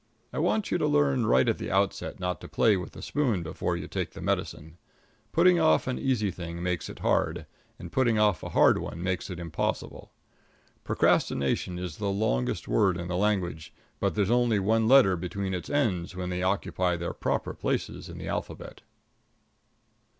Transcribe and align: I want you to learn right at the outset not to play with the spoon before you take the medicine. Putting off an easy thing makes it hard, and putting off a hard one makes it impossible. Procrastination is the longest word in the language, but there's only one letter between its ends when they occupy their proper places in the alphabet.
I 0.33 0.39
want 0.39 0.71
you 0.71 0.79
to 0.79 0.87
learn 0.87 1.27
right 1.27 1.47
at 1.47 1.59
the 1.59 1.69
outset 1.69 2.19
not 2.19 2.41
to 2.41 2.47
play 2.47 2.75
with 2.75 2.93
the 2.93 3.03
spoon 3.03 3.43
before 3.43 3.77
you 3.77 3.87
take 3.87 4.13
the 4.13 4.19
medicine. 4.19 4.79
Putting 5.31 5.59
off 5.59 5.85
an 5.85 5.99
easy 5.99 6.31
thing 6.31 6.63
makes 6.63 6.89
it 6.89 6.97
hard, 7.05 7.45
and 7.77 7.91
putting 7.91 8.17
off 8.17 8.41
a 8.41 8.49
hard 8.49 8.79
one 8.79 9.03
makes 9.03 9.29
it 9.29 9.37
impossible. 9.39 10.11
Procrastination 10.83 11.77
is 11.77 11.97
the 11.97 12.09
longest 12.09 12.67
word 12.67 12.97
in 12.97 13.09
the 13.09 13.15
language, 13.15 13.75
but 13.99 14.15
there's 14.15 14.31
only 14.31 14.57
one 14.57 14.87
letter 14.87 15.15
between 15.15 15.53
its 15.53 15.69
ends 15.69 16.15
when 16.15 16.31
they 16.31 16.41
occupy 16.41 16.95
their 16.95 17.13
proper 17.13 17.53
places 17.53 18.09
in 18.09 18.17
the 18.17 18.27
alphabet. 18.27 18.81